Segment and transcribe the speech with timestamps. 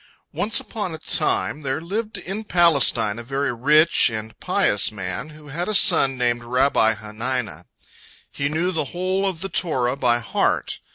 [0.33, 5.49] Once upon a time there lived in Palestine a very rich and pious man, who
[5.49, 7.65] had a son named Rabbi Hanina.
[8.31, 10.79] He knew the whole of the Torah by heart.